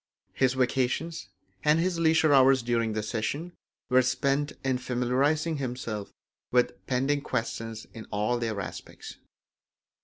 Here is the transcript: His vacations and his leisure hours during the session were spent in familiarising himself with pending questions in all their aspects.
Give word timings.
His 0.33 0.55
vacations 0.55 1.29
and 1.63 1.79
his 1.79 1.99
leisure 1.99 2.33
hours 2.33 2.63
during 2.63 2.93
the 2.93 3.03
session 3.03 3.53
were 3.87 4.01
spent 4.01 4.51
in 4.63 4.79
familiarising 4.79 5.57
himself 5.57 6.11
with 6.51 6.73
pending 6.87 7.21
questions 7.21 7.85
in 7.93 8.05
all 8.09 8.39
their 8.39 8.59
aspects. 8.59 9.17